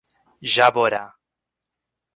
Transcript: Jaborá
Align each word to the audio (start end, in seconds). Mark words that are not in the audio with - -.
Jaborá 0.53 1.13